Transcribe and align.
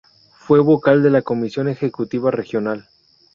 Fue 0.35 0.59
vocal 0.61 1.03
de 1.03 1.11
la 1.11 1.21
Comisión 1.21 1.67
Ejecutiva 1.69 2.31
Regional. 2.31 2.89